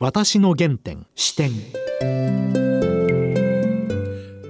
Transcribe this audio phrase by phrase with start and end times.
[0.00, 1.50] 私の原点視点。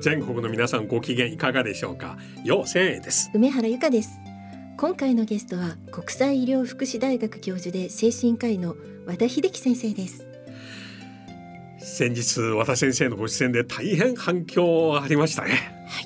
[0.02, 2.18] 全国の皆さんご機嫌いかがでしょうか？
[2.44, 3.30] よう千円です。
[3.32, 4.10] 梅原由香です。
[4.76, 8.76] 今回のゲストは国際医療福祉大学教授で精神科医の
[9.06, 10.26] 和田秀樹先生です。
[11.78, 16.02] 先日和田先生のご出演で大変反響ありましたね、は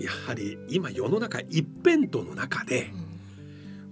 [0.00, 2.90] い、やはり今世の中一辺倒の中で、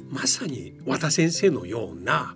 [0.01, 2.35] うん、まさに和田先生のような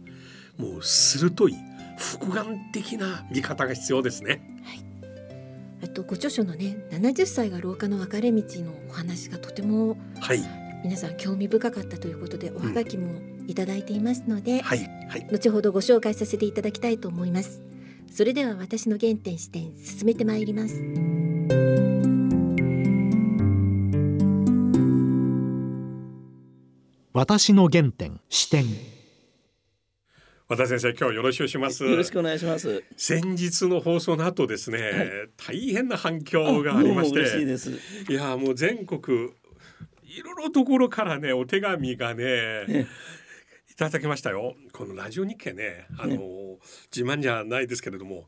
[0.59, 1.55] もう鋭い
[2.03, 4.43] 複眼的な見方が必要ですね。
[5.83, 10.41] あとご著書のね70歳が廊下の分かれ道のお話がとても、はい、
[10.85, 14.79] 皆さん興味深かったということでおはがきもいただいていますので、うん、はい。
[15.09, 17.63] はい、後ほどご紹介させていただきたいと思います。
[18.13, 20.77] それでは私の原点視点進めてまいります。
[27.15, 28.65] 私の原点視点
[30.53, 31.83] 和田先生今日よろしくします。
[31.83, 32.85] よろしくお願いします。
[32.99, 38.13] 先日の放送の後ですね、はい、大変な反響がありまして。
[38.13, 39.31] いやもう全国
[40.03, 42.87] いろいろところからねお手紙がね
[43.71, 44.55] いただきましたよ。
[44.75, 46.19] このラジオ日経ねあの、ね、
[46.95, 48.27] 自慢じゃないですけれども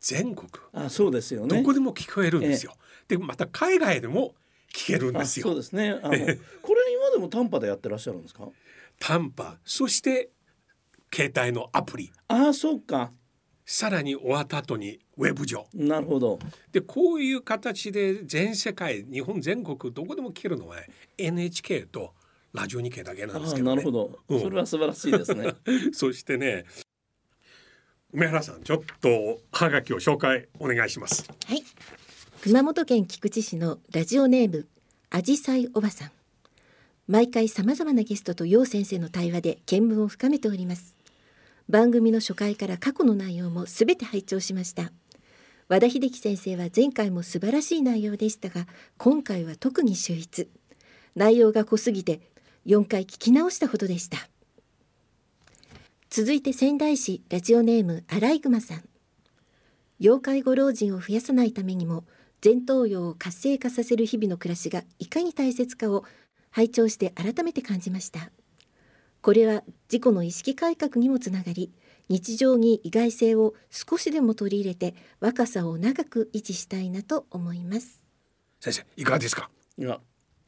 [0.00, 1.60] 全国あそうですよね。
[1.60, 2.74] どこでも聞こえるんですよ、
[3.06, 4.34] でまた海外でも
[4.74, 5.46] 聞けるんですよ。
[5.46, 5.90] そうですね。
[5.90, 6.34] あのこれ今
[7.12, 8.48] でも短波でやってらっしゃるんですか？
[8.98, 10.30] 短波そして
[11.14, 12.10] 携帯のアプリ。
[12.28, 13.12] ああそうか。
[13.64, 15.66] さらに終わった後にウェブ上。
[15.74, 16.38] なるほど。
[16.72, 20.76] でこういう形で全世界日本全国どこでも聞けるのは
[21.18, 22.14] NHK と
[22.52, 25.54] ラジオ日経だけなんですけど、ね、なるほど、うん、それは素晴らしいですね。
[25.92, 26.64] そしてね
[28.12, 31.28] 梅原さんちょっとはがきを紹介お願いします。
[31.46, 31.62] はい。
[32.42, 34.66] 熊本県菊池市のラジオネーム
[35.10, 36.10] あじさいおばさん。
[37.08, 40.94] 毎回さまざまなゲストと陽先生の対話で見聞を深めております
[41.68, 44.92] 番組の初回から過去の内容もすべて拝聴しました。
[45.68, 48.66] 和田秀樹先生は前回も素晴らしい内容でしたが
[48.98, 50.48] 今回は特に秀逸。
[51.14, 52.20] 内容が濃すぎて
[52.66, 54.18] 4回聞き直したほどでした。
[56.10, 58.82] 続いて仙台市ラジオネームアライグマさん。
[59.98, 62.04] 要介護老人を増やさないためにも
[62.44, 66.04] 前頭葉を活性化させる日々の暮らしがいかに大切かを
[66.50, 68.30] 拝聴して改めて感じました。
[69.22, 71.72] これは自己の意識改革にもつながり
[72.08, 78.02] 日常に意外性を少しでも取り入れて若さを長く維持したいなと思います
[78.60, 79.48] 先生いかがですか？
[79.78, 80.00] いや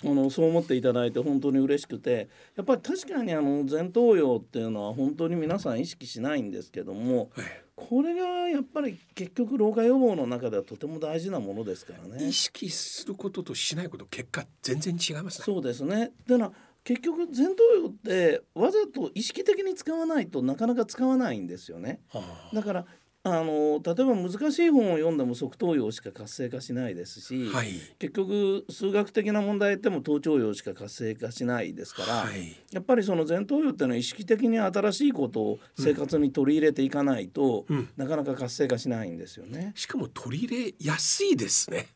[0.05, 7.47] あのそう思っていただいて本当に嬉しくてやっぱり確かにあの前頭葉っていうのは本当に皆さん意識しないんですけども、はい、
[7.77, 12.27] これがやっぱり結局老化予防の中ではとても大事なものですからね。
[12.27, 15.45] 意識することとしないこと結果全然違いますね。
[15.45, 16.53] そうですねでな
[16.85, 22.01] 結局前頭葉ってわざと意識的に使わないとなかなか使わないんですよね。
[22.11, 22.23] は
[22.53, 22.87] あ、だから
[23.27, 39.73] あの例えば難しい本を読んでも側頭葉しか活性化しないですし、はい、結局数学的な問題でも頭頂葉しか活性化しないですから、はい、やっぱりその前頭葉っていうのは意識的に新しいことを生活に取り入れていかないと、うん、なかなか活性化しないんですよね。
[39.75, 41.87] しかも取り入れやすいですね。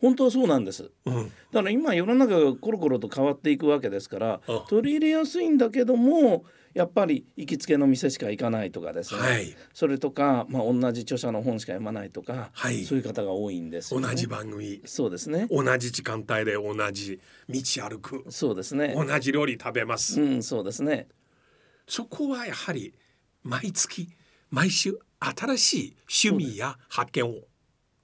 [0.00, 14.80] 本当はそうなんです、うん、だから今世の中がコロコロと変わっていくわけですから取り入れやすいんだけどもやっぱり行きつけの店しか行かないとかですね、はい、それとか、まあ、同じ著者の本しか読まないとか、はい、そういう方が多いんです、ね、同じ番組。
[14.84, 15.48] そうですね。
[15.50, 18.24] 同じ時間帯で同じ道歩く。
[18.28, 18.94] そうですね。
[18.94, 20.20] 同じ料理食べます。
[20.20, 21.08] うんそうですね。
[21.88, 22.94] そこはやはり
[23.42, 24.08] 毎月
[24.50, 25.96] 毎週新しい
[26.30, 27.49] 趣味や発見を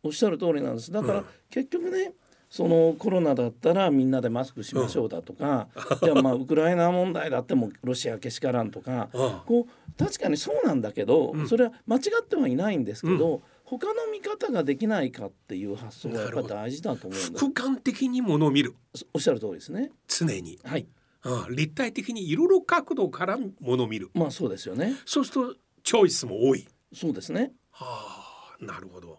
[0.06, 0.90] おっしゃる通りなんです。
[0.90, 2.12] だから、結局ね
[2.48, 17.44] そのコロナだったらみんなでマスクしましょうだとか、うん、じゃあまあウクライナ問題だってもロシアけしからんとか、うん、こう確かにそうなんだけど、うん、それは間違ってはいないんですけど、うん、他の見方ができないかっていう発想がやっぱり大事だと思うんです。
[17.44, 18.74] 俯瞰的にものを見る。
[19.12, 19.90] おっしゃる通りですね。
[20.06, 20.58] 常に。
[20.64, 20.86] はい。
[21.22, 24.10] ああ立体的にいろいろ角度からものを見る。
[24.14, 24.94] まあそうですよね。
[25.04, 26.66] そうするとチョイスも多い。
[26.94, 27.52] そうですね。
[27.72, 29.18] はあなるほど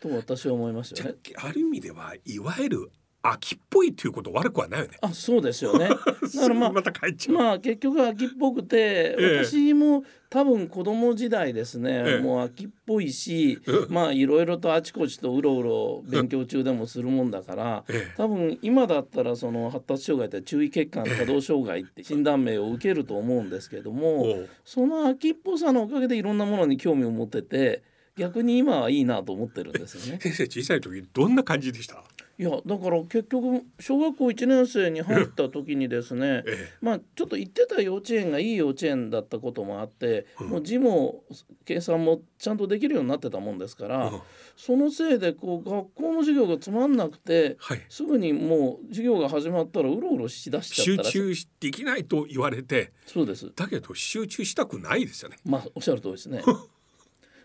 [0.00, 1.14] と私は思いますよね。
[1.36, 2.90] ある意味ではいわゆる
[3.22, 4.96] 秋っぽいということ悪くはないよね。
[5.02, 5.88] あ、そうですよね。
[5.92, 6.82] だからまあ、ま
[7.28, 13.58] まあ結局秋っぽくて、ええ、私も多分子供時代ですね、え、もう秋っぽいし、
[13.90, 17.84] まあいろいろとあちこちとうろうろ勉強中でもするもんだから、
[18.16, 27.89] 多分今だったらその発達障害って注意欠陥可動障害って診断名を受けると思うんですけども、その秋っぽさのおかげでいろんなものに興味を持ってて。
[28.20, 30.20] 逆に今はいいなと思ってるんですよね。
[30.22, 32.04] 先生小さい時どんな感じでした？
[32.38, 41.22] いいやだから結局小学校1年生に入った時にですね、ええ、まあちょっと行ってた幼稚園がいい幼稚園だったこともあって、うん、もう字も
[41.66, 44.20] 計算もちゃんとできるようになってたもんですから、うん、
[44.56, 53.52] そのせいでこう学校の授業がつまんなくて、はい、すぐにもう授業が始まったらうろうろしだしちゃったら集中できないと言われてそうです。
[53.54, 55.36] だけど集中したくないですよね。
[55.44, 56.42] まあおっしゃる通りですね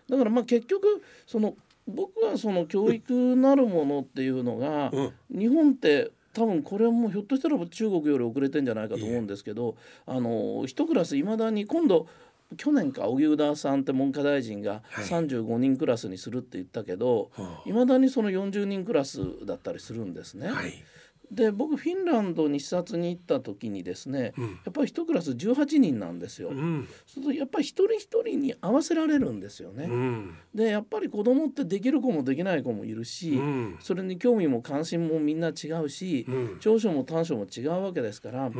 [0.10, 1.56] だからまあ結局その
[1.88, 9.76] 僕はその教育なるものっていうのが、うん、日本って多分これはもうひょっとしたら中国より遅れてんじゃないかと思うんですけど
[10.06, 12.08] あの一クラスいまだに今度
[12.58, 17.32] 去年か荻生田さんって文科大臣が35人クラスにするって言ったけど
[17.66, 20.50] いま、はい、だにその40人クラスだったりするんですね。
[20.50, 20.74] はい
[21.32, 26.50] で僕フィンランドに視察に行った時にですね、うん、やっぱり一クラス18人なんですよ。
[26.50, 29.86] うん、するとやっぱり一人一人に合わせられるんですよね。
[29.86, 33.40] うん、でやっぱり子供ってできる子もできない子もいるし、
[33.80, 36.26] それに興味も関心もみんな違うし、
[36.60, 38.52] 長所も短所も違うわけですから、やっ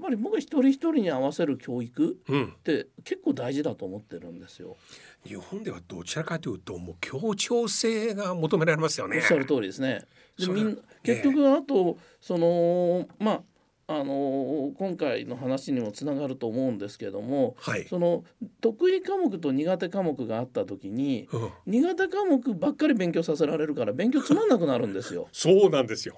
[0.00, 4.76] ぱり僕は一人一人に合わせる教育って結構大事だと思ってるんですよ。
[5.26, 9.18] 日本ではどちらかというともう協調性が求められますよね。
[9.18, 10.04] おっしゃる通りですね。
[10.38, 13.42] でみん結局あとそのまあ
[13.86, 18.24] あの今回の話にもつながると思うんですけども、はい、その
[18.62, 25.28] 得意科目と苦手科目があった時に、うん、苦手科目ばっかり勉強させられるから勉強つまんなくなるんですよ。
[25.32, 26.16] そうなんですよ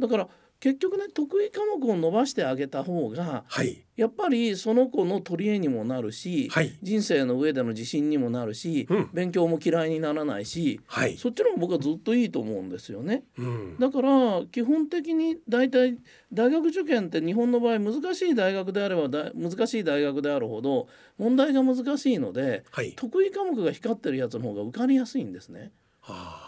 [0.00, 0.28] だから
[0.64, 13.24] 結局ね得意科目を伸ばしてあげた方が、はい、やっぱりその子の取り柄にもなるし、はい、人生の上での自信にもなるし、うん、勉強も嫌いにならないし、はい、そっちの方が僕はずっといいと思うんですよね。
[13.36, 15.98] うん、だから基本的に大体
[16.32, 20.88] 大学受験って日本の場合難しい大学であれば難しい大学であるほど
[21.18, 22.64] 問題が難しいので、
[22.96, 25.72] 得意科目が光ってるやつの方が受かりやすいんですね。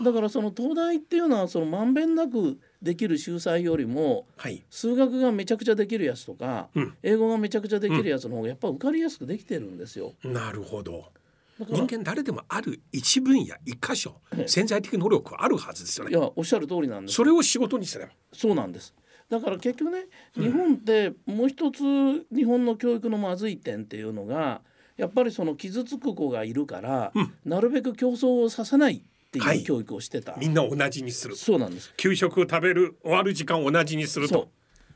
[0.03, 10.13] だからその東大っていうのはそのまんべんなくできる秀才よりも、はい、数学がめちゃくちゃできるやつとか、うん、英語がめちゃくちゃできるやつの方がやっぱ受かりやすくできてるんですよ。
[10.23, 11.11] なるほど
[11.59, 16.11] 人間誰でもある一分野一箇所潜在的能力あるはずですよね。
[16.11, 17.15] いやおっしゃる通りなんです。
[17.15, 18.13] それを仕事にすれば。
[18.33, 18.95] そうなんです。
[19.31, 21.81] だから結局ね日本ってもう一つ
[22.35, 24.61] 日本の教育のまずい点っていうのが
[24.99, 29.03] やっぱりその傷つく子がいるから、うん、なるべく競争をさせない
[29.39, 31.93] っていう教育をしてた、はい、みんな同じにするそうなんです。
[31.97, 34.49] 給食を食べる終わる時間を同じにすると。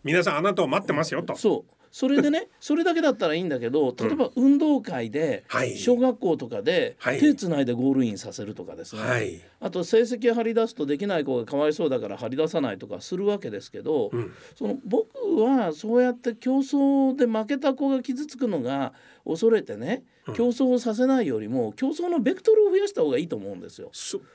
[0.03, 1.37] 皆さんあなたを待ってますよと。
[1.37, 5.45] そうそれでねそれだけだったらいいんだけど例えば運動会で、
[5.77, 15.09] 小学校とかで手つないでゴールインさせるとかですね、はい、あと成績張り出すとできない子がかわいそうだから張り出さないとかするわけですけど、うん、その僕
[15.43, 18.93] はそうやって競争で負けた子が傷つくのが
[19.25, 20.05] 恐れてね
[20.35, 23.91] 競争をさせないよりも競争のベクトルを増やした方がいいと思うんですよ。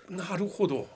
[0.09, 0.87] なるほど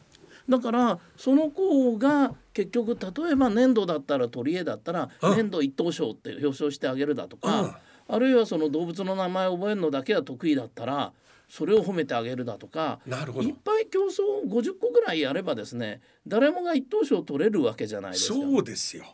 [0.49, 11.13] だからその子が結局例えば粘土だったら取り柄だったら粘土一等賞って表彰してあげるだとかあるいはその動物の名前を覚えるのだけは得意だったら
[11.47, 18.33] それを褒めてあげるだとかいっぱい競争を50個ぐらいやればですね誰もが一等賞取れるわけじゃないですか。
[18.35, 19.05] そうですよ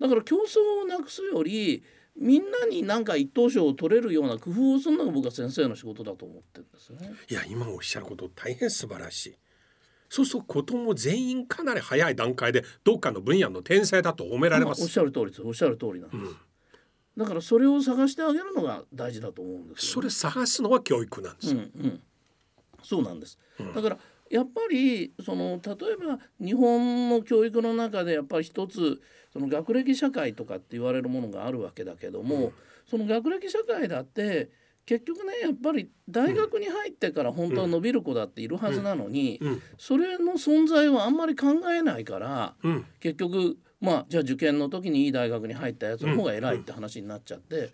[0.00, 1.82] だから競争をなくすより
[2.16, 7.12] みんなになんか一等賞を取れるような工夫をするのが僕は先生の仕事だと思ってるんですね。
[7.28, 9.34] いや今おっしゃること大変素晴らしい。
[10.14, 14.82] そうすると子供全員かなり早い段階でどっかの分野の天才だと褒められます。
[14.82, 15.42] おっしゃる通りです。
[15.42, 16.16] おっしゃる通りなんです。
[16.16, 16.36] うん。
[17.16, 22.00] だからそれを探してあげるのが大事だと思うんです、ね、それ探すのは教育なんです、うんうん、
[22.82, 23.98] そうなんです、うん、だから
[24.30, 29.00] やっぱりその例えば日本の教育の中でやっぱり一つ
[29.32, 32.52] その学歴社会とかって言われるものがあるわけだけども、うん、
[32.88, 34.50] その学歴社会だって
[34.86, 39.40] 結局ねやっぱり大学に入ってから本当は伸びる子だっているはずなのに、
[39.78, 42.54] それの存在をあんまり考えないから、
[43.00, 47.70] 結局まあじゃあ受験の時にいい大学に入ったやつの方が偉いって話になっちゃって、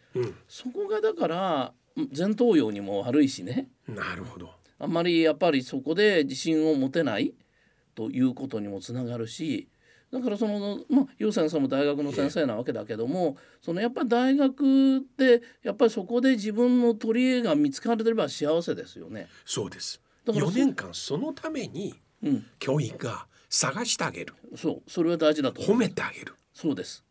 [0.48, 1.72] そこがだから
[2.16, 3.68] 前頭葉にも悪いしね。
[3.88, 4.50] なるほど。
[4.78, 7.34] あんまりやっぱりそこで自信を持てない
[7.94, 9.68] ということにもつながるし
[10.12, 19.28] だからそのまあ優先さんも大学の先生なわけだけどもそのやっぱり大学ってやっぱりそこで自分の取り柄が見つかれれば幸せですよね。
[19.44, 20.00] そうです。
[20.24, 21.94] だから4年間そのために
[22.58, 24.90] 教員が探してあげる、うん、そう。
[24.90, 26.34] それは大事だと褒めてあげる。
[26.52, 27.04] そうです。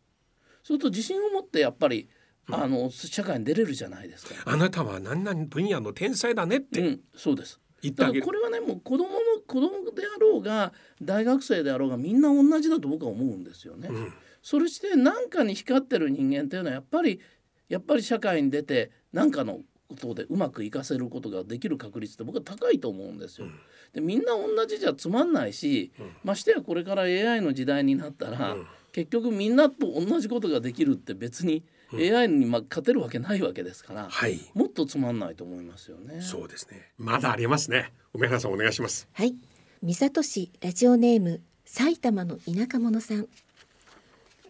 [0.62, 2.08] そうすると自信を持ってやっぱり
[2.50, 4.34] あの社会に出れるじゃないですか。
[4.44, 7.59] あなたは何々分野の天才だねって、うん、そうです。
[7.82, 13.88] だからこれはねもう子供の子供であろうが大学生であろうがみんな同じだと僕は思うんですよね。
[13.90, 17.20] うん、それして何かに光ってる人間っていうのはやっぱり
[17.68, 23.46] やっぱり社会に出て何かのことでうまくいかせることができる確率って僕は高いと思うんですよ。
[23.92, 28.56] でみんな同じじゃつまんないし、ましてやこれから AI の時代になったら、
[28.92, 36.20] 結局みんなと同じことができるって別に AI にま勝てるわけないわけですから、はい、もっとつまんないと思いますよね。
[36.20, 36.90] そうですね。
[36.98, 37.92] まだありますね。
[38.14, 39.08] 梅原さんお願いします。
[39.12, 39.34] はい。
[39.82, 43.26] 三郷市ラジオネーム埼玉の田舎者さん。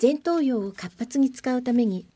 [0.01, 2.07] 前頭葉を活発に使うために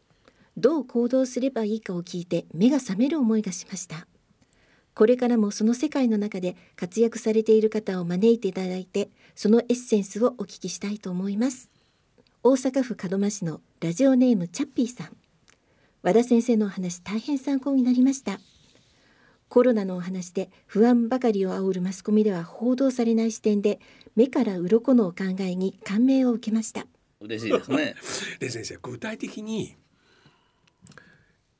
[0.56, 4.06] どう行動すればいいかを聞いて目が覚める思いがしました
[4.94, 11.68] これからもその世界の中で活躍されている方を招いていただいてそのエッセンスをお聞きしたいと思います
[12.46, 15.16] 大阪府門真市のラジオネームチャッピーさん。
[16.02, 18.38] 和田先生のお話大変参考になりました。
[19.48, 23.80] コロナのお話で不安ばかりを煽るマスコミでは報道されない視点で
[24.14, 26.86] 目から鱗のお考えに感銘を受けました。
[27.20, 27.94] 嬉しいですね。
[28.40, 29.76] で先生具体的に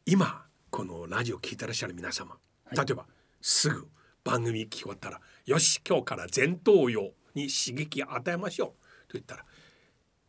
[0.04, 2.36] 今このラジオ聞いてらっしゃる皆様、
[2.66, 3.06] はい、例えば
[3.40, 3.88] すぐ
[4.22, 8.84] 番組聞き終わったらよし今日から前頭葉に刺激与えましょう。
[9.08, 9.46] と言ったら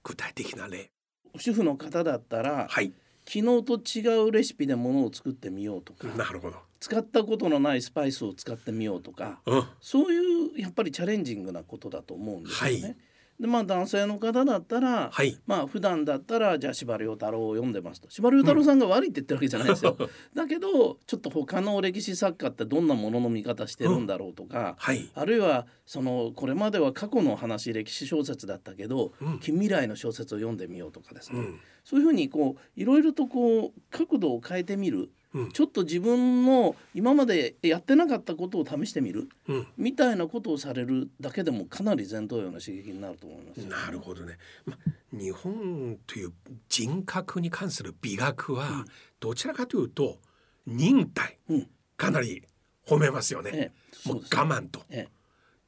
[0.06, 0.92] 具体的な例。
[1.38, 2.94] 主婦の方だったら、はい、
[3.26, 6.58] 昨日と違うレシピでものを作ってみようとかなるほど。
[6.80, 12.82] 使ったことのないスパイスを使ってみようとか、うん、そういうやっぱりチャレンジングなことだと思うんですよね。
[12.84, 12.96] はい
[13.40, 18.10] でまあ男性の方だったら、はい、まあ普段だったらじゃあ司馬太郎を読んでますと。
[18.10, 31.42] 司馬太郎さんが悪いって言ってるわけじゃないですよ、うん、 だけどちょっと他の歴史作家ってどんなものの見方してるんだろうとか、うんはい、あるいはそのこれまでは過去の話歴史小説だったけど、うん、近未来の小説を読んでみようとかですね、
[31.84, 35.12] そういうふうにこういろいろとこう角度を変えてみる
[35.52, 44.78] ちょっと自分の今までやってなかったことを試してみる、うん、みたいなことをされるだけでもかなり前頭葉の刺激になると思います、ね、なるほどね、ま、
[45.12, 46.32] 日本という
[46.70, 48.86] 人格に関する美学は
[49.20, 50.20] どちらかというと
[50.66, 52.44] 忍耐、うん、かなり
[52.88, 53.52] 褒めますよね。
[53.54, 53.72] え
[54.06, 55.08] え、もう我慢と、え、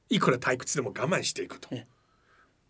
[0.09, 1.69] いくら退屈でも我慢していくと。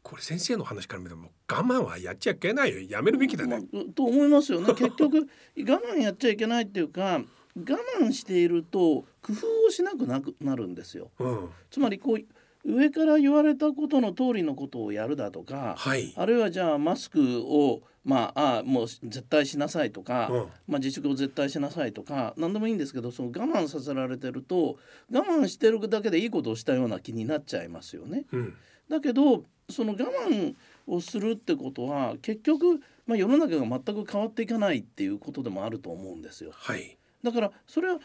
[0.07, 3.59] これ先生の話から見ても我慢はやっちゃいけないよやめるべきだね。
[3.73, 7.21] まあ、と思いますよね 結局我慢やっちゃいけないっていうか
[7.57, 11.11] 我慢していると工夫をしなくなくなるんですよ。
[11.19, 12.23] うん、つまりこう
[12.63, 24.77] 上から言われたことの通りのことをやるだとか、はい、あるいはじゃあマスクをまああもう絶対しなさいとか、うん、まあ、自粛を絶対しなさいとか何でもいいんですけどその我慢させられてると
[25.11, 28.23] 我慢してるだけでいいことをしたような気になっちゃいますよね。
[28.31, 28.53] うん、
[28.89, 30.55] だけどその我慢
[30.87, 36.51] をするってことは結局、まあ、世の中が全く変わっていかないっていうことでもあると思うんですよ。
[36.53, 37.99] はい、だからそれは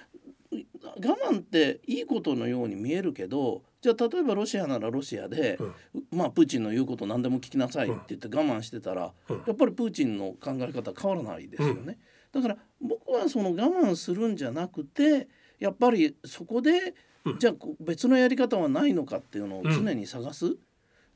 [0.51, 5.59] 我慢っていいことのように見えるけどじゃあ例えばロシアならロシアで、
[5.93, 11.99] うん、まあプーチンの言うこと何でも聞きなさいって言って我慢してたら、うん、やっぱりプーチンの考え方変わらないですよね。
[12.35, 15.29] うん、だから僕はその我慢するんじゃなくて
[15.59, 16.95] やっぱりそこで、
[17.39, 20.57] じゃあ別のやり方はないのかっていうのを常に探す。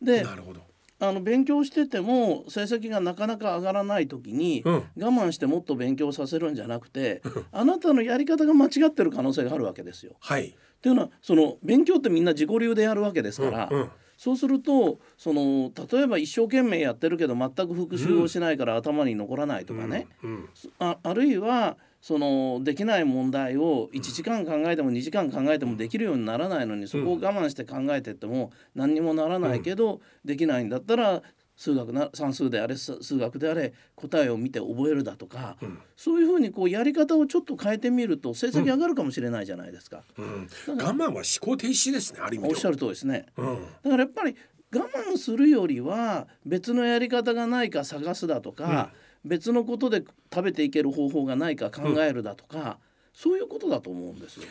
[0.00, 0.60] でなるほど。
[0.98, 7.20] あの勉強してても成績がなかなか上がらない時に、うん、我慢してもっと勉強させるんじゃなくて
[7.52, 10.16] あなたのやり方が間違ってる可能性があるわけですよ。
[10.20, 13.68] はい、っていうのはその勉強ってみんな自己流でやるわけですから。
[13.70, 13.90] うんうん。
[14.16, 20.48] そうするとその例えば一生懸命やってるけど全く復習をしないから頭に残らないとかね、うんうん、
[20.78, 21.76] ああるいは
[22.06, 31.24] そのできない問題を1時間考えても2時間考えてもできるようにならないのにそこを我慢して考えてっても何にもならないけど、できないんだったら
[31.56, 40.04] 数学な算数であれ数学であれ答えを見て覚えるだとか、うん、そういうふうにこうやり方をちょっと変えてみると成績上がるかもしれないじゃないですか。
[40.16, 40.48] うん。
[40.68, 42.48] うん、我慢は思考停止ですねある意味。
[42.50, 43.26] おっしゃる通りですね。
[43.36, 43.42] だ
[43.90, 44.36] からやっぱり
[44.72, 48.92] 我慢するよりは別のやり方がないか探すだとか、
[49.26, 52.74] 別のことで食べていける方法がないか考えるだとか、うん、
[53.12, 54.48] そういうことだと思うんですよね。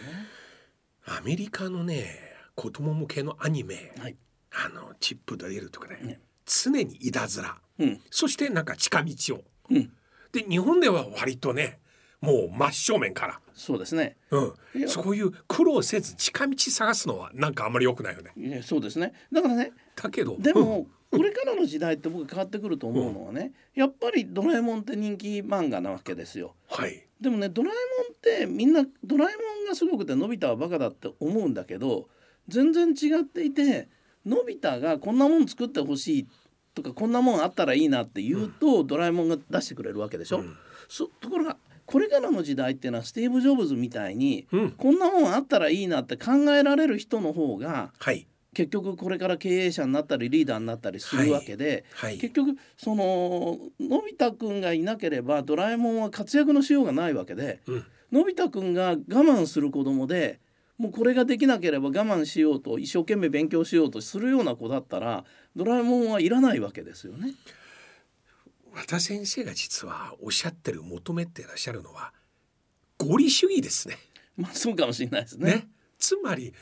[1.05, 2.05] アメリカのね
[2.55, 4.15] 子供向けのアニメ、はい、
[4.51, 9.91] あのチップドリルとかね、ね、常にいたずら、うん、そしてなんか近道を、うん、
[10.31, 11.79] で日本では割とね
[12.21, 13.39] もう真正面から。
[13.53, 18.61] そうですね、うん、そういう苦労せず近道探すのはなんかあんまり良くないよね。
[18.63, 19.13] そうですね。
[19.31, 20.35] だからねだけど。
[20.37, 26.55] でも、これからの時代って僕変わってくると思うのはね、うん、やっぱり「ドラえもん」って人気漫画なわけですよ。
[26.69, 32.07] はい、でもねドラえもんってみんな「ドラえもん」がすごくてのび太はバカだって思うんだけど
[32.47, 33.87] 全然違っていて
[34.25, 36.27] のび太がこんなもん作ってほしい
[36.73, 40.39] とかこんなもんあったらいいなって言うと、うん、ドラえもんが出してくれるわけでしょ。
[40.39, 40.57] うん、
[40.89, 60.39] そところがこれからの時代っていうのはスティーブ・ジョブズみたいに、うん、こんなもんあったらいいなって考えられる人の方が、はい、結局これから経営者になったりリーダーになったりするわけで、はいはい、結局そののび太くんがいなければドラえもんは活躍のしようがないわけで、うん、のび太くんが我慢する子供で
[60.77, 67.33] もうこれができなければ我慢しようと一生懸命勉強しようとするような子だったらドラえもんはいらないわけですよね。
[68.73, 72.13] 和田先生が実はおっしゃってる求めてらっしゃるのは
[72.97, 73.97] 合理主義ですね。
[74.37, 75.51] まあそうかもしれないですね。
[75.51, 76.53] ねつまり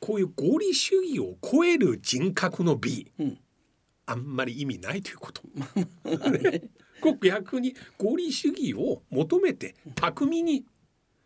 [0.00, 3.38] こういう合理主義を超える人格の美、うん、
[4.06, 5.42] あんまり意味ないということ。
[6.30, 6.62] ね、
[7.20, 10.64] 逆に合理主義を求めて巧みに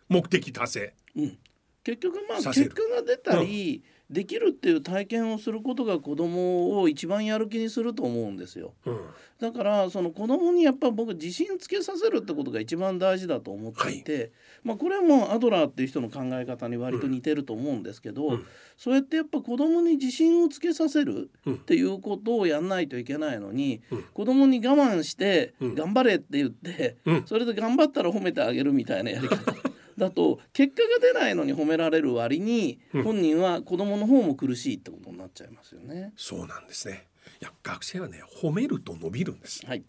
[0.08, 1.38] 目的達成、うん、
[1.82, 9.06] 結局まあ結果が出たり、うん、できるっていう体験をすることが子供を一番やる気にすると思うんですよ、うん、
[9.40, 14.30] だからその子供にやっぱ僕自信つけさせるってことが一番大事だと思っていて、はい、
[14.64, 18.46] まあこれはもうアドラーっていう人の考え方に割と似てると思うんですけど、うん、
[18.76, 29.69] そうやってやっぱ子供に自信をつけさせるっていうことをやんないといけないのに、うん、子供に我慢して頑張れって言って、それで頑張ったら褒めてあげるみたいなやり方
[30.00, 36.12] だと結果が出ないのに褒められる割に、本人は子供の方も苦しいってことになっちゃいますよね。
[36.16, 37.06] そうなんですね。
[37.40, 39.64] いや学生はね褒めると伸びるんです。
[39.64, 39.84] はい、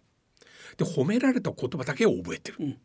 [0.78, 2.58] で褒められた言葉だけを覚えてる。
[2.60, 2.78] うん。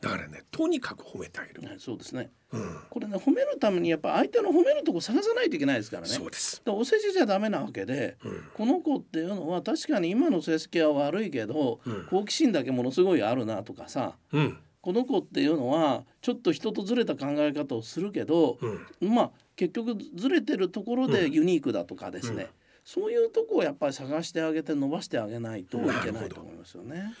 [0.00, 6.08] だからねとにかく褒めてあげる、はい、そうですね、うん、これね褒めるためにやっぱ相手の褒めるとこ探さないといけないですからね。
[6.08, 6.62] そうです。
[6.66, 14.58] お世辞じゃダメなわけで、うん、この子っていうのは確かに今の成績は悪いけど、うん、好奇心だけものすごいあるなとかさ、うん、
[14.88, 18.56] この子っていうのはちょっと人とずれた考え方をするけど、
[18.98, 22.48] うん、まあ結局ずれてるところでユニークだとかですね、うん、
[22.86, 27.12] そういうとこをやっぱり探してあげて伸ばしてあげないといけないと思いますよね。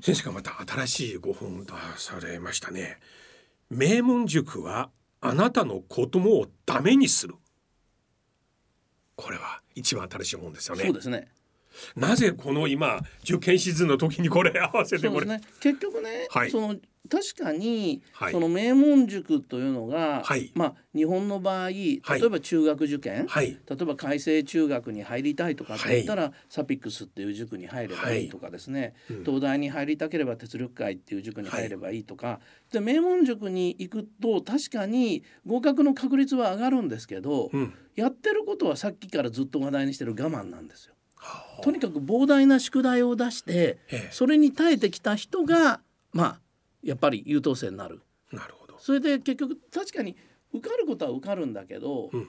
[0.00, 2.98] 先生がまた新しいご本出されましたね。
[3.68, 4.88] 名門塾は
[5.20, 7.34] あなたの子供をダメにする。
[9.14, 10.84] これは一番新しい本ですよね。
[10.84, 11.28] そうですね。
[11.96, 16.76] なぜこの今受験シーズンの時にこれ合わせてこれ、ね、結局ね、はい、その
[17.10, 32.40] 確かに、はい、その名門塾というのが、はい、まあ日本の場合例えば中学受験、例えば改正中学に入りたいとかって言ったら、サピックスっていう塾に入ればいいとかですね、うん、東大に入りたければ鉄力会っていう塾に入ればいいとか、
[32.72, 40.93] で名門塾に行くと確かに合格の確率は上がるんですけど、うん、やってることはさっきからずっと話題にしてる我慢なんですよ。
[41.62, 43.78] とにかく膨大な宿題を出して
[44.10, 45.80] それに耐えてきた人が
[46.12, 46.40] まあ
[46.82, 48.02] やっぱり優等生になる。
[48.32, 50.16] なるほどそれで結局確かに
[50.52, 52.28] 受かることは受かるんだけど、うん、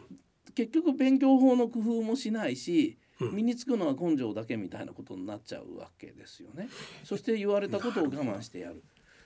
[0.56, 6.70] 結局勉強法の工夫もしないし、うん、身につくのは根性だけみたいなことになっちゃうわけですよね。
[7.04, 8.84] そして言われたことを我慢してやる。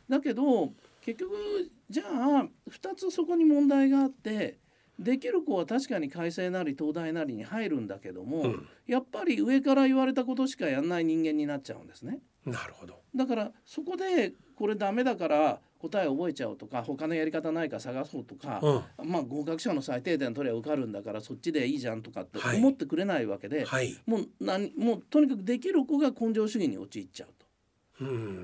[0.09, 4.57] だけど結局じゃあ2つそこに問題があって
[4.99, 12.19] できる子は確かに改正なり東大なりに入るんだけども、うん、やっぱり上から言われたことしかやんない人間になっちゃうんですね。
[12.45, 12.99] なるほど。
[13.15, 27.45] だからそこでこれダメだから答え覚えちゃおうとか他のやり方ないか探そうとか、うん、まあ合格者の最低点取りゃ受かるんだからそっちでいいじゃんとかって思ってくれないわけで、はい、もう何もうとにかくできる子が根性主義に陥っちゃうと。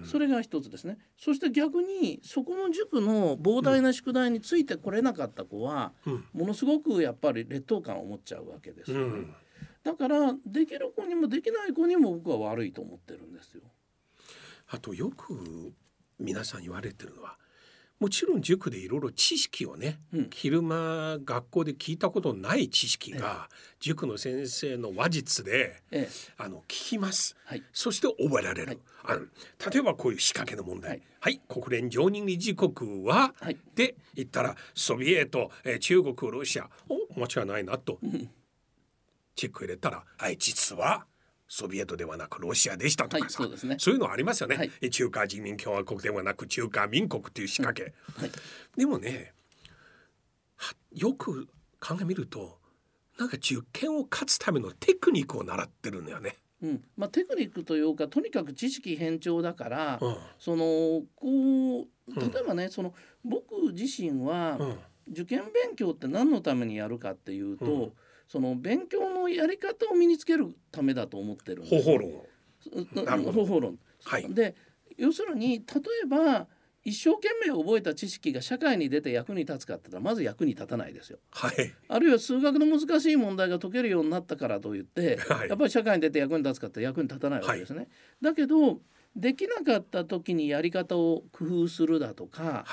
[0.04, 0.98] それが一つですね。
[1.18, 8.92] そして逆にそこの塾の膨大な宿題についてこれなかった子は、うん、ものすごくやっぱり劣等感を持っちゃうわけです。
[8.92, 9.36] よね、うん、
[9.84, 13.62] だからできる子にもできない子にも僕は悪いと思ってるんですよ。
[14.68, 15.74] あとよく
[16.20, 17.38] 皆さん言われてるのは
[18.00, 29.22] もちろん塾でいろいろ知識をね、うん、昼間学校で聞いたことない知識が、塾の先生の話術で、ええ、あの聞きます、はい、そして覚えられる、はい、あの
[29.72, 38.30] 例えばこういう仕掛けの問題、はい、はい、国連常任理事国は、はい、で言ったらソビエト、えー、中国ロシアお間違いないなと、うん、
[39.36, 41.06] チェック入れたらはい実は
[41.48, 48.32] ソビエトではなくロシアでしたとかさ、はい、そうね、そういうのありますよね、はい、中華人民共和国ではなく中華民国という仕掛け、はい、
[48.78, 49.34] でもね
[50.94, 51.48] よく
[51.80, 52.58] 考えみると
[53.18, 56.36] なんか受験を勝つためのテクニックを習ってるんだよね。
[56.62, 56.84] うん。
[56.98, 64.60] まあ、テクニックというかとにかく知識偏重だから、うん、そのこう例えばね、うん、その僕自身は、
[65.10, 67.92] 受験勉強って何のためにやるかっていうと、うん
[68.28, 74.56] その勉強のやり方を身につけるためだと思ってるんです、方法論方法論、はい、で
[74.98, 75.64] 要するに例
[76.04, 76.48] えば
[76.84, 81.18] 一生懸命覚えた知識が社会に出て役に立つかって言ったらまず役に立たないですよ。
[81.32, 87.78] はい、あるいは数学の難しい問題が解けるようになったからといって、はい、やっぱり社会に出て役に立つかって役に立たないわけですね。
[87.80, 87.88] はい、
[88.22, 88.80] だけど
[89.16, 92.66] できなかった時にやり方を工夫するだとか、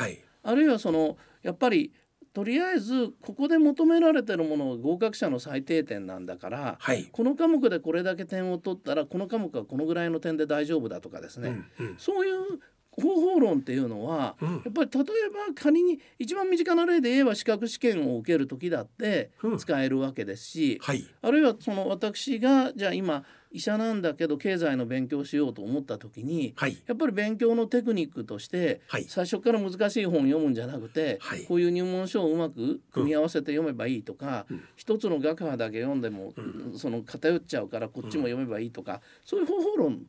[0.43, 1.93] あるいはそのやっぱり
[2.33, 12.61] とりあえずここで求められてるものが合格者の最低点なんだから、はい、この科目でこれだけ点を取ったらこの科目はこのぐらいの点で大丈夫だとかですね、うんうん、そういう
[12.95, 15.05] 方法論っていうのは、うん、やっぱり例え
[15.49, 40.03] ば仮に一番身近な例で言えば資格試験を受ける時だって使えるわけですし、うんはい、あるいはその私がじゃあ今医者なんだけど経済の勉強しようと思った時に、はい、やっぱり勉強のテクニックとして、はい、最初から難しい本を読むんじゃなくて、はい、こういう入門書をうまく組み合わせて読めばいいとか、うん、一つの学派だけ読んでも、うん、その偏っちゃうからこっちも読めばいいとか、そういう方法論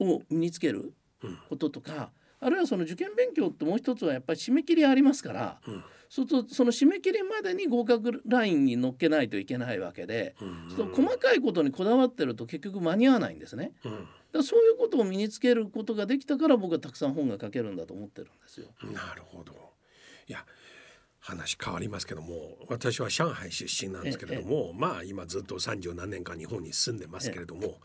[0.00, 0.92] を身につける
[1.48, 13.72] こととか、あるいはその受験勉強ってもう一つはやっぱり締め切りありますから、うん、そうするとその締め切りまでに合格ラインに乗っけないといけないわけで、うん、細かいことにこだわってると結局間に合わないんですね。
[13.84, 18.68] うん、だそういうことを身につけることができたから僕はたくさん本が書けるんだと思ってるんですよ。
[18.92, 19.52] なるほど
[20.28, 20.44] いや
[21.28, 27.76] 話変わりますけども私は上海出身なんですけれども、まあ今ずっと三十何年間日本に住んでますけれども、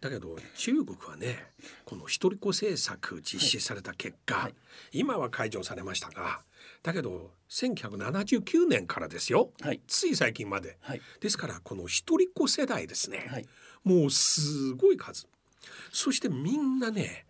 [0.00, 1.52] だけど中国はね
[1.84, 4.44] この一人っ子政策実施された結果、はい。
[4.44, 4.54] はい、
[4.92, 6.40] 今は解除されましたが
[6.82, 10.78] だけど1979年からですよ、はい、つい最近まで、
[11.20, 13.44] ですからこの一人っ子世代ですね、
[13.84, 15.26] もうすごい数。
[15.92, 17.26] そしてみんなね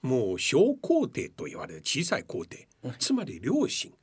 [0.00, 3.96] もう小皇帝と言われる小さい皇帝、つまり両親と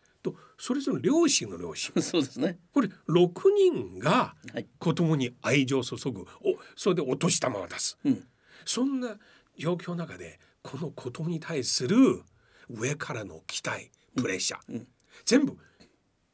[0.57, 1.93] それぞれ両親の両親。
[2.01, 2.59] そうですね。
[2.73, 4.35] これ6人が
[4.79, 8.27] 子供に愛情を注ぐ、おそれでお年玉を出す、うん、
[8.65, 9.17] そんな
[9.57, 12.23] 状況の中でこの子供に対する
[12.69, 14.75] 上からの期待プレッシャー、うん。
[14.75, 14.87] うん、
[15.25, 15.57] 全部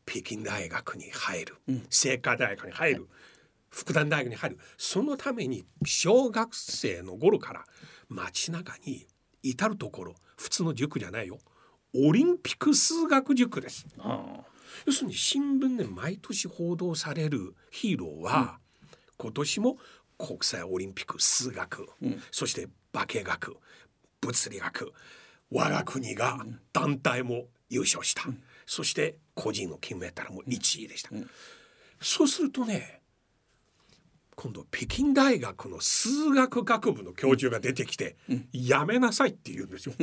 [0.06, 1.58] 北京大学に入る、
[1.90, 3.08] 清華大学に入る、
[3.70, 4.60] 復旦大学に入る。
[4.78, 7.66] そのために小学生の頃から
[8.10, 9.08] 街中に
[9.42, 11.40] 至る所普通の塾じゃないよ
[11.96, 13.86] オリンピック数学塾です。
[14.86, 19.78] 要するに新聞で毎年報道されるヒーローは、うん、今年も
[20.18, 23.58] 国際オリンピック数学、うん、そして化学
[24.22, 24.94] 物理学
[25.52, 31.10] 我が国が団体も優勝した、うん、そして個人の金メダルも1位でした、
[32.02, 33.02] そうするとね
[34.36, 38.16] 今度北京大学の数学学部の教授が出てきて、
[38.52, 39.96] やめなさいって言うんですよ。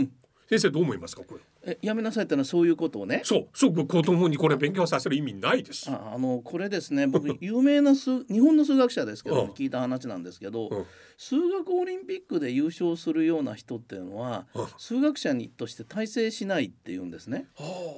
[0.50, 1.40] 先生どう思いますかこれ。
[1.62, 3.20] えやめなさいってのはそういうことをね。
[3.22, 5.88] そうそう子供にこれ勉強させる意味ないです。
[5.88, 10.84] ああのこれですね 僕有名な数日本の数学者ですけど、聞いた話なんですけど、うん、
[11.16, 17.46] 数学オリンピックで優勝するような人っていうのは、うん、数学者にとして大成しないっていうんですね、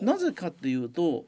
[0.03, 1.25] なぜかっていうと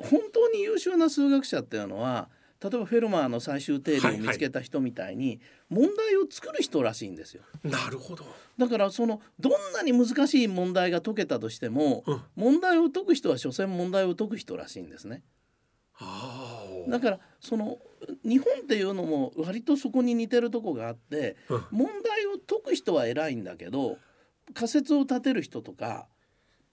[0.00, 2.28] 本当に優秀な数学者っていうのは
[2.64, 7.42] 例えばフェルマーの最終定理を見つけた人みたいに問題を作る人らしいんですよ。
[7.62, 8.24] なるほど。
[8.56, 15.22] だからそのどんなに難しい問題が解けたとしても、うん、問題を解く人は所詮問題を解く人らしいんですね。
[16.88, 17.78] だからその
[18.24, 23.98] 日本っていうのも割とそこに似てるとこがあって、うん、問題を解く人は偉いんだけど
[24.54, 26.06] 仮説を立てる人とか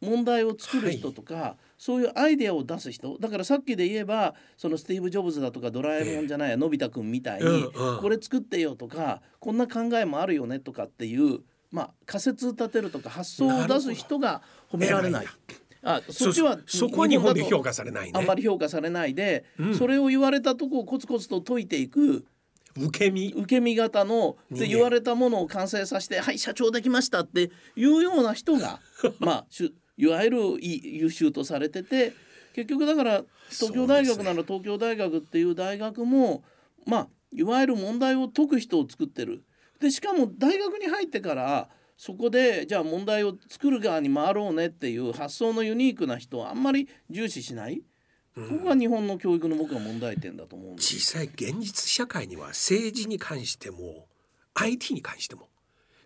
[0.02, 3.18] 問題を作る人とか、はい、そういうアイデアを出す人。
[3.20, 7.50] だからさっきで言えばそのスティーブ・ジョブズだとかドラえもんじゃない、えー、のび太くんみたいに、う
[7.82, 15.26] んうん、これ作ってよとかこんな考えもあるよねとかっていうまあ仮説立てるとか発想を出す人が褒められない。
[15.84, 22.24] あそっちはそこは日本で評価されない、ね、あんまり評価されないで、うん、それを言われたとこをコツコツと解いていく
[22.78, 23.34] 受け身？
[23.34, 28.80] 受け身型ので言われたものを完成させて「はい社長できました」っていうような人が
[29.20, 29.46] まあ
[30.02, 32.14] いわゆる優秀とされてて
[32.54, 36.44] 結局だから東京大学なら東京大学っていう大学も
[36.88, 39.44] まあいわゆる問題を解く人を作ってる。
[39.80, 47.84] でしかも大学に入ってからそこでじゃあ問題を作る側に回ろうねっていう発想のユニークな人はあんまり重視しない。
[48.34, 54.08] ここが日本の教育の僕は問題点だと思うん実際現実社会には政治に関しても
[54.54, 55.50] IT に関しても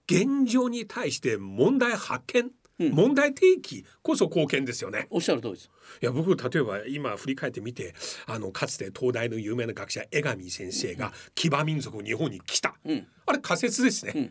[0.09, 5.07] 現状に対して問題発見問題提起こそ貢献ですよね。
[5.09, 5.69] おっしゃる通りです。
[6.01, 7.93] いや僕例えば今振り返ってみて
[8.27, 14.13] あのかつて東大の有名な学者江上先生が騎馬民族日本に来た、うん、あれ仮説ですね。
[14.15, 14.23] うん、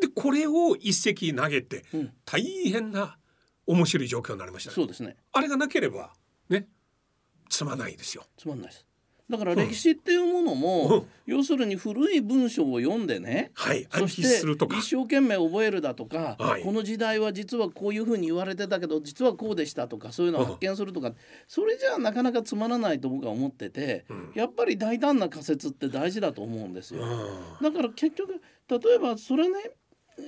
[0.00, 3.18] でこれを一石投げて、うん、大変な
[3.66, 5.16] 面白い状況になりました、ね、そうですね。
[5.32, 6.12] あれがなければ
[6.48, 6.68] ね
[7.50, 8.24] つまないですよ。
[8.36, 8.86] つまんないです。
[9.30, 21.16] だから歴史っていうものも、うん、要するに古い文章を読んでね、はい、そして一生懸命覚えるだとか、はい、この時代は実はこういうふうに言われてたけど実はこうでしたとかそういうのを発見するとか、うん、
[21.48, 27.02] それじゃあなかなかつまらないと僕は思ってて、うん、やっぱり大胆な仮説って大事だと思うんですよ。
[27.62, 29.70] だから結局例えばそれね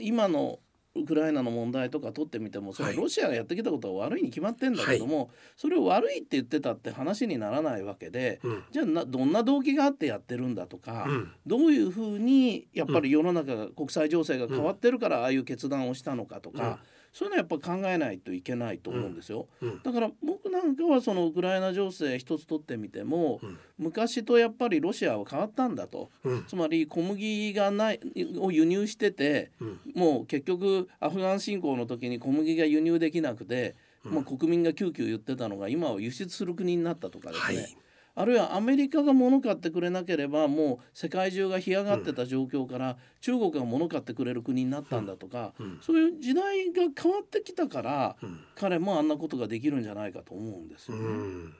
[0.00, 0.58] 今の
[0.96, 16.80] ウクライナの問題とか取ってみてもそれロシアがやってきたことは悪いに決まってんだけども、はい、それを悪いって言ってたって話にならないわけで、うん、じゃあどんな動機があってやってるんだとか、うん、どういうふうにやっぱり世の中が、国際情勢が変わってるからああいう決断をしたのかとか、
[17.16, 19.68] そういうのはやっぱ考えないといけないと思うんですよ、うん。
[19.70, 26.10] うん、だから僕なんかはそのウクライナ情勢一つ取ってみても、うん、昔とやっぱりロシアは変わったんだと、
[26.46, 28.00] つまり小麦がない
[28.38, 29.50] を輸入してて、
[29.94, 37.76] もう結局アフガン侵攻の時に小麦が輸入できなくて、まあ、国民が救急言ってたのが今は輸出する国になったとかですね、はい
[38.18, 45.52] あるいはアメリカが物買ってくれなければもう世界中が干上がってた状況から、中国が物買ってくれる国になったんだとか、
[45.82, 48.16] そういう時代が変わってきたから、
[48.54, 51.52] 彼もあんなことができるんじゃないかと思うんですよね。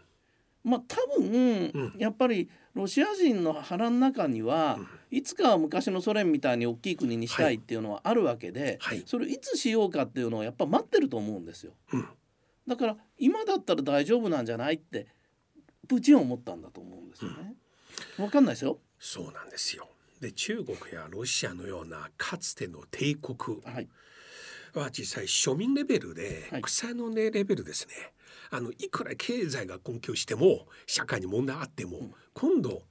[0.65, 4.79] まあ多分、やっぱりロシア人の腹の中には、
[5.11, 11.75] いつかは昔のソ連みたいに大きい国にしたいっていうのはあるわけで、それいつしようかっていうのをやっぱ待ってると思うんですよ。
[12.67, 15.07] だから今だったら大丈夫なんじゃないって
[15.87, 17.55] プーチンは思ったんだと思うんですよね。
[18.19, 18.79] わ、かんないですよ。
[18.99, 19.89] そうなんですよ。
[20.21, 23.61] で中国やロシアのようなかつての帝国
[24.75, 27.95] は実際庶民レベルで草の根レベルですね、
[28.51, 32.83] はい、あのいくら経済が困窮しても社会に問題あっても、うん、今度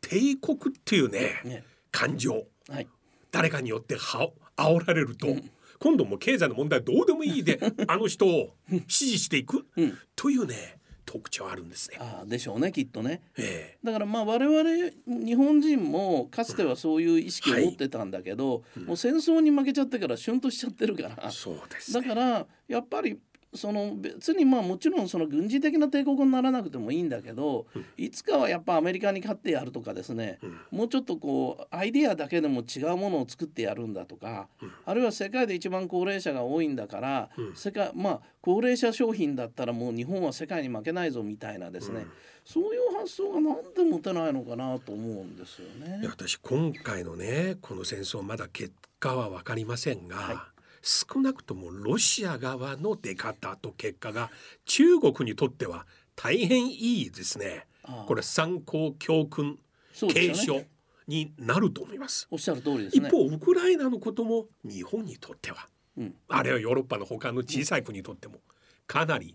[0.00, 2.88] 帝国っていうね、ね、感情、はい、
[3.30, 8.54] 誰かによっては煽られると、うん、今度も経済の問題どうでもいいで あの人を
[8.88, 11.98] 支持していく、うん、というね特徴あるんですね。
[12.00, 13.22] あでしょうねきっとね。
[13.36, 21.30] えー、だからまあ我々日本人もかつてはそういう意識を持ってたんだけど、うんはい、もう戦争に負けちゃってから旬としちゃってるから。
[21.30, 23.18] そうです、ね、だからやっぱり
[23.54, 42.06] その別にまあもちろんその軍事的な帝国にならなくてもいいんだけど、うん、いつかはやっぱアメリカに勝ってやるとかですね、うん、もうちょっとこうアイデアだけでも違うものを作ってやるんだとか、うん、あるいは世界で一番高齢者が多いんだから、世界まあ高齢者商品だったらもう日本は世界に負けないぞみたいなですね、
[42.44, 46.06] そういう発想がなんで持てないのかなと思うんですよね。
[46.08, 50.53] 私今回のねこの戦争まだ結果は分かりませんが、はい
[50.84, 54.30] 少なくともロシア側の出方と結果が
[54.66, 57.66] 中国にとっては大変いいですね。
[58.06, 59.58] これ参考教訓、
[59.94, 60.62] 継承
[61.08, 62.28] になると思います。
[62.30, 68.40] おっしゃる通りです、ね、一方ウクライナのことも日本にとっては、うん、あるいはヨーロッパの他の小さい国にとっても
[68.86, 69.34] かなり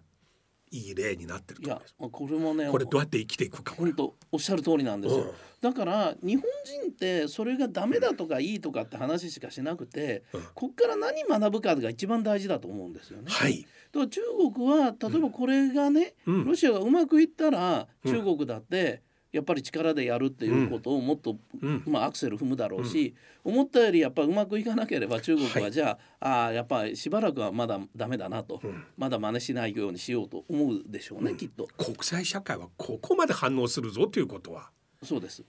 [0.71, 1.95] いい例になってると思います。
[1.97, 6.43] これもねこれどうやって生きていくか本当おっしゃる通りなんですよ、うん、だから日本
[6.83, 13.31] 人ってそれがダメだとかいいとかって話しかしなくて、うん、こっから何学ぶかが一番大事だと思うんですよね。
[13.31, 14.21] はい、だから中
[14.53, 31.67] 国は例えばこれがね、うん、ロシアがうまくいったら中国だって、やっぱり力でやるっていうことをもっと、うん、まあ、アクセル踏むだろうし、うん、思ったよりやっぱうまくいかなければ中国はじゃあはい、あやっぱりしばらくはまだダメだなと、うん、まだ真似しないようにしようと思うでしょうね、きっと。
[31.77, 34.71] 国際社会はここまで反応するぞということは
[35.03, 35.43] そうです。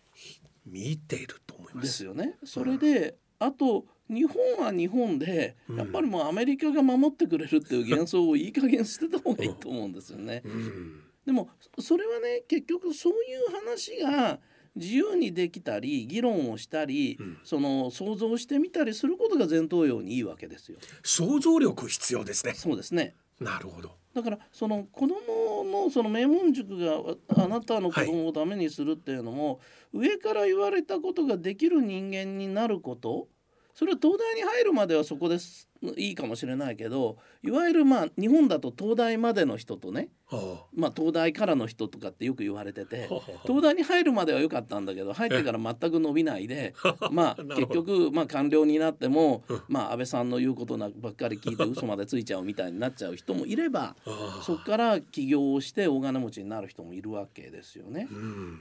[0.67, 1.87] 見ていると思います。
[1.87, 2.37] ですよね。
[2.45, 10.43] それで、あと日本は日本でやっぱりもうアメリカが守ってくれるっていう幻想をいい加減捨てた方がいいと思うんですよね。
[10.45, 14.41] うんでもそれはね結局そういう話が
[14.75, 20.79] 自由にできたり議論をしたり、うん、その想像してみたりすることが前頭葉にいいわけですよ。
[21.03, 22.55] 想像力必要ですね。
[22.55, 23.15] そうですね。
[23.41, 23.97] なるほど。
[24.15, 27.01] だからその子供のその名門塾が
[27.37, 29.61] あなたの子供をダメにするっていうのも、
[29.95, 33.29] はい、上から言われたことができる人間になること
[33.75, 46.75] それは東大に入るまではそこですいいかもしれないけどいわゆるまあ日本だと東大までの人とね、はあ、まあ東大からの人とかってよく言われてて、はあ、東大に入るまでは良かったんだけど入ってから全く伸びないで
[47.11, 53.97] まあ結局まあ官僚になってもまあ安倍さんの言うことばっかり聞いて嘘までついちゃうみたいになっちゃう人もいれば
[54.43, 58.07] そこから起業をして大金持ちになる人もいるわけですよね。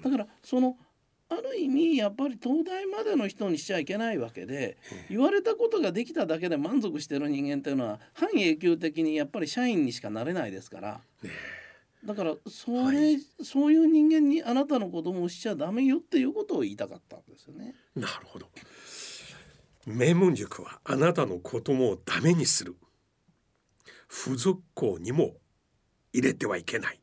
[0.02, 0.78] だからその
[1.30, 4.78] ある意味やっぱり東大までの人にしちゃいけないわけで
[5.10, 11.02] 言われたことができただけで満足してる人間っていうのは半永久的にやっぱり社員にしかなれないですから。
[12.06, 17.76] だからそれ、はい、そういう人間にあなたの子供をしちゃダメよっていうことを言いたかったんですよね。
[17.96, 18.48] なるほど。
[19.86, 22.76] 名門塾はあなたの子供をダメにする。
[24.10, 25.36] 付属校にも
[26.14, 26.99] 入れてはいけない。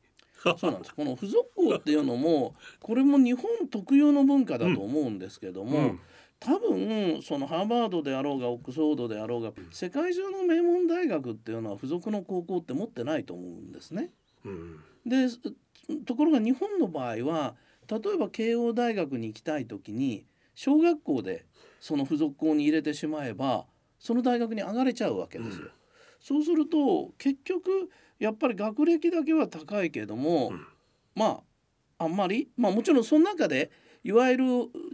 [0.58, 0.94] そうなんです。
[0.94, 5.84] この付属校っていうのもこれも日本特有の文化だと思うんですけども、うん。
[5.84, 6.00] うん
[6.38, 14.10] 多分そのハーバードであろうがオックスフォードであろうが世界中の名門大学っていうのは付属の高校って持ってないと思うんですね。
[14.44, 15.28] うん、で
[16.04, 17.56] ところが日本の場合は
[17.88, 21.46] 例えば慶応大学に行きたい時に小学校で
[21.80, 23.66] その付属校に入れてしまえば
[23.98, 25.68] その大学に上がれちゃうわけですよ。
[26.30, 30.66] うん、そうすると結局やっぱり学歴だけは高いけども、うん、
[31.14, 31.42] ま
[31.98, 33.70] ああんまりまあもちろんその中で
[34.06, 34.44] いわゆる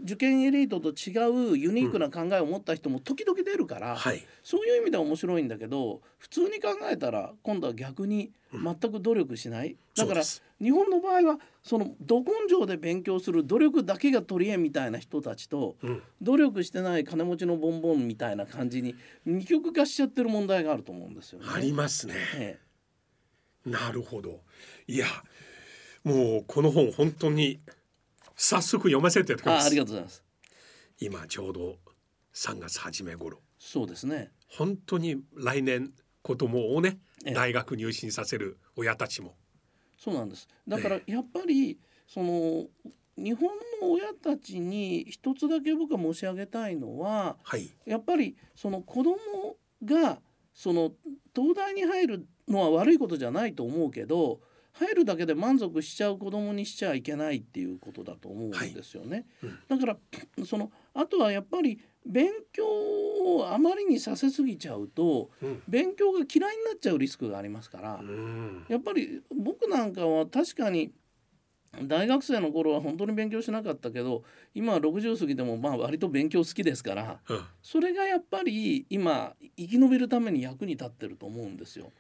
[0.05, 3.97] 受験エリートと違うユニークな考えを持った人も時々出るから、うん。
[3.97, 18.95] はい、そういう意味では面白いんだけど普通に考えたら今度は逆に全く努力しない、うん、だから日本の場合はそのど根性で勉強する努力だけが取り柄みたいな人たちと、うん、努力してない金持ちのボンボンみたいな感じに
[19.27, 21.47] 二極化しちゃってる問題があると思うんですよね。
[21.55, 22.15] ありますね。
[22.37, 22.59] え
[23.67, 24.41] え、なるほど。
[24.87, 25.07] いや
[26.03, 27.61] もうこの本本当に
[28.37, 29.67] 早速読ませていただきます。
[29.67, 30.25] ありがとうございます。
[30.99, 31.77] 今ちょうど
[32.35, 33.41] 3月初め頃。
[33.59, 34.31] そうですね。
[34.49, 35.93] 本当に来年
[36.23, 36.99] 子供をね
[37.35, 39.35] 大学入試させる親たちも。
[39.99, 40.49] そうなんです。
[40.67, 42.67] だからやっぱり、その
[43.17, 43.49] 日本
[43.81, 49.17] の親たちに一つだけ僕は申し上げたいのは、はい、やっぱりその子供
[49.85, 50.21] が
[50.55, 50.93] その
[51.35, 54.41] 東大に入るのは悪いことじゃないと思うけど
[54.73, 59.27] 入るだけで満足しちゃう子供にしちゃいけないっていうことだと思うんですよね。
[59.41, 59.51] はい。
[59.51, 59.99] うん、だか
[60.39, 70.93] らそのあとはやっぱり勉強をあまりにさせすぎちゃうと、うん、勉強が嫌いになっちゃうリスクがありますから、うん、やっぱり僕なんかは確かに
[71.85, 81.93] 大学生の頃は本当に勉強しなかったけど今は60過ぎてもまあ割と勉強好きですから、うん、それがやっぱり今生き延びるために役に立ってると思うんですよ。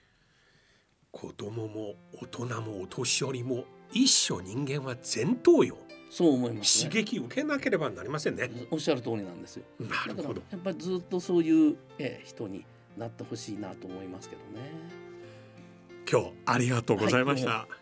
[1.12, 5.75] 子供も大人もお年寄りも一生人間は前頭葉。
[6.11, 8.51] そう思います、ね、刺激受けなければなりませんね。
[8.70, 9.64] おっしゃる通りなんですよ。
[9.79, 10.42] なるほど。
[10.51, 12.66] やっぱりずっとそういうえ人に
[12.98, 14.70] なってほしいなと思いますけどね。
[16.11, 17.75] 今日ありがとうございました、はい、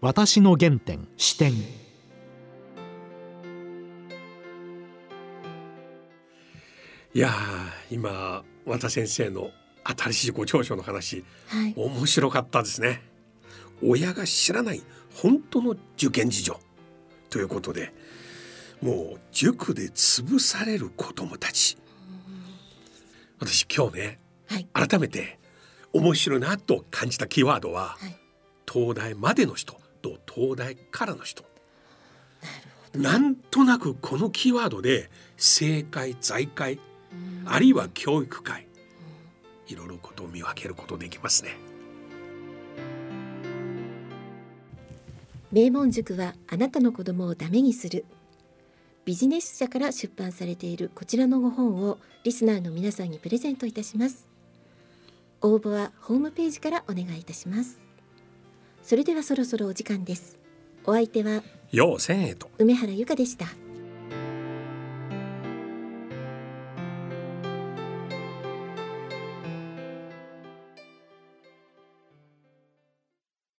[0.00, 1.52] 私の原点視点。
[7.14, 7.32] いや
[7.90, 9.50] 今和田先生の
[9.96, 13.02] 新しいご長所の話、はい、面白かったですね。
[13.82, 14.82] 親が知らない
[15.14, 16.60] 本当の受験事情。
[17.30, 17.92] ということで
[18.80, 21.76] もう塾で潰される子供たち。
[23.38, 25.38] 私今日ね、はい、改めて
[25.92, 28.16] 面白いなと感じたキーワードは、はい、
[28.70, 31.44] 東大までの人と東大からの人。
[32.94, 36.78] なんとなくこのキーワードで政界財界
[37.44, 38.65] あるいは教育界
[39.68, 41.56] いろいろことを見分けることできますね。
[45.52, 48.04] 名門塾はあなたの子供をダメにする。
[49.04, 54.26] ビジネス社から出版されているこちらのご本をリスナーの皆さんにプレゼントいたします。
[55.40, 57.78] 応募はホームページからお願いいたします。
[58.82, 60.38] それではそろそろお時間です。
[60.84, 62.50] お相手はよう千恵と。
[62.58, 63.46] 梅原由香でした